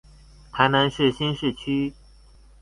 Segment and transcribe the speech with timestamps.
[0.51, 1.93] 台南市新市區